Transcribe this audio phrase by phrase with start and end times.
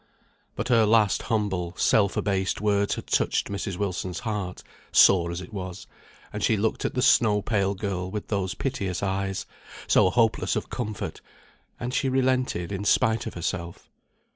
[0.55, 3.77] But her last humble, self abased words had touched Mrs.
[3.77, 5.85] Wilson's heart, sore as it was;
[6.33, 9.45] and she looked at the snow pale girl with those piteous eyes,
[9.85, 11.21] so hopeless of comfort,
[11.79, 13.91] and she relented in spite of herself.